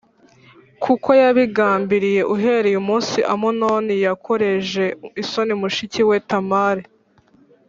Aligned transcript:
kuko 0.83 1.09
yabigambiriye 1.21 2.21
uhereye 2.35 2.77
umunsi 2.83 3.17
Amunoni 3.33 3.95
yakoreje 4.05 4.83
isoni 5.21 5.53
mushiki 5.61 6.01
we 6.09 6.17
Tamari. 6.29 6.83